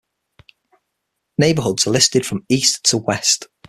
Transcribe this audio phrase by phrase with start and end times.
[1.37, 3.45] Neighborhoods are listed from east to west.